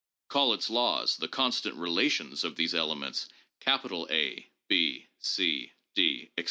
[0.29, 3.29] Call its laws, the constant relations of these elements,
[3.67, 6.35] A, B, C, D, etc.